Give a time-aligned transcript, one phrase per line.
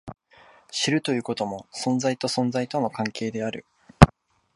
[0.71, 3.67] 知るということも、存在と存在との関係である。